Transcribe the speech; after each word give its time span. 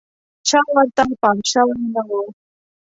چا 0.47 0.59
ورته 0.75 1.03
پام 1.21 1.37
شوی 1.51 1.77
نه 1.93 2.01
و. 2.09 2.11